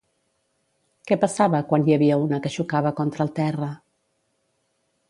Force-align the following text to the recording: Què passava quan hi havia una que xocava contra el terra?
Què 1.11 1.17
passava 1.25 1.61
quan 1.73 1.85
hi 1.91 1.95
havia 1.99 2.17
una 2.25 2.41
que 2.47 2.53
xocava 2.57 2.95
contra 3.03 3.29
el 3.29 3.33
terra? 3.43 3.71